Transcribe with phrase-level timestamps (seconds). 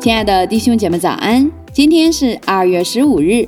[0.00, 1.50] 亲爱的弟兄姐妹，早安！
[1.74, 3.46] 今天是二月十五日，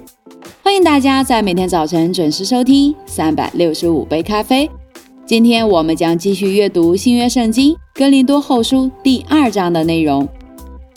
[0.62, 4.70] 欢迎大家在每天早晨准时收听三百六十五杯咖啡。
[5.24, 10.28] 今天我们将继续阅读新约圣经哥林多后书第二章的内容。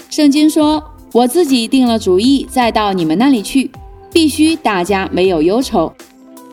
[0.10, 0.84] 圣经说
[1.14, 3.72] ：“我自己定了主意，再到你们那里去，
[4.12, 5.90] 必须大家没有忧愁。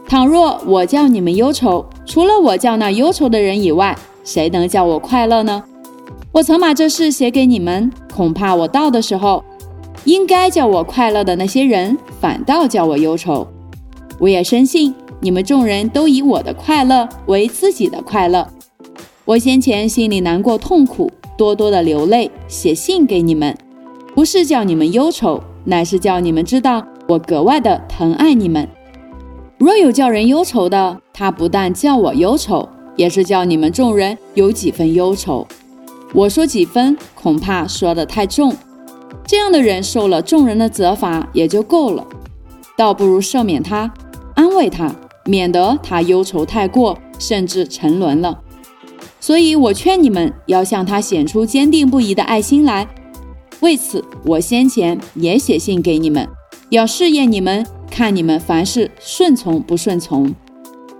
[0.06, 5.64] 倘若我叫你们忧愁，除了我叫那忧愁的人以外，谁能叫我快乐呢？”
[6.32, 9.44] 我曾把这事写给你们，恐怕我到的时候，
[10.06, 13.46] 应该叫我快乐的那些人，反倒叫我忧愁。
[14.18, 18.48] 我也深信你们众人都以我的快乐为自己的快乐。
[19.26, 23.54] 我先前心里难过痛苦，多多的流泪，写信给你们，
[24.14, 28.66] 不是叫你们忧愁，乃是叫你们知道我格外的疼爱你们。
[29.58, 35.46] 若有叫人忧愁的，他不但叫我忧愁，也是叫你们众人有几分忧愁。
[36.14, 38.54] 我说几分，恐怕说的太重。
[39.26, 42.06] 这样的人受了众人的责罚也就够了，
[42.76, 43.92] 倒不如赦免他，
[44.34, 48.40] 安慰他，免得他忧愁太过，甚至沉沦了。
[49.20, 52.86] 所以我劝你们要向他显出坚定不移的爱心来。
[53.60, 56.28] 为此，我先前也写信给你们，
[56.70, 60.34] 要试验你们，看你们凡事顺从不顺从。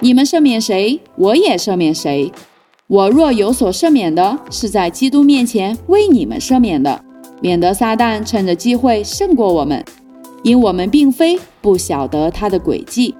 [0.00, 2.33] 你们赦免谁，我也赦免谁。
[2.92, 7.02] 我若有所赦免的，是在基督面前为你们赦免的，
[7.40, 9.82] 免得撒旦趁着机会胜过我们，
[10.42, 13.14] 因我们并非不晓得他的诡计。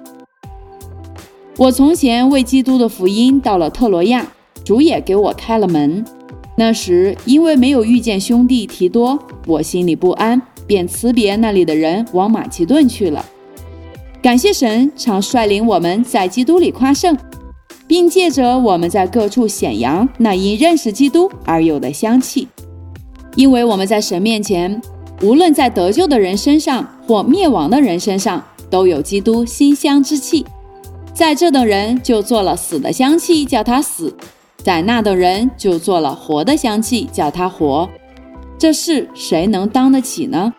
[1.57, 4.27] 我从前为基督的福音到了特罗亚，
[4.63, 6.05] 主也给我开了门。
[6.55, 13.25] 那时因为没有遇见兄弟提多，我心里不安，便辞别那里的人，往马其顿去了。
[14.21, 17.17] 感谢神，常率领我们在基督里夸胜。
[17.93, 22.47] 并借着我们在各处显扬那因认识基督而有的香气，
[23.35, 24.81] 因为我们在神面前，
[25.21, 30.43] 无论在得救的人身上或灭亡的人身上，都有基督馨香之气。
[31.13, 34.11] 在这等人就做了死的香气，叫他死；
[34.63, 37.87] 在那等人就做了活的香气，叫他活。
[38.57, 40.51] 这事谁能当得起呢？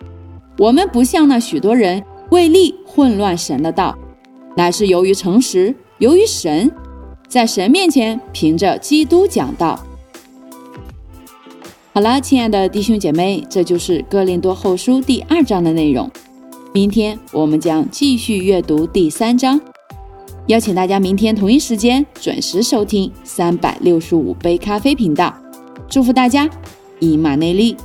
[0.57, 3.99] 我们不像那许多人为利混乱神的道，
[4.57, 6.71] 乃是由于诚实，由于神。
[7.35, 9.85] 在神面前，凭着基督讲道。
[11.93, 16.09] 好了，亲爱的弟兄姐妹，这就是哥林多后书第二章的内容。
[16.73, 19.61] 明天我们将继续阅读第三章。
[20.47, 25.35] 邀请大家明天同一时间准时收听三百六十五杯咖啡频道。
[25.89, 26.49] 祝福大家，
[27.01, 27.77] 以马内利。